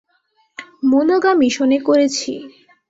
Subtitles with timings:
[0.83, 2.31] মুলোগা মিশনে করেছি।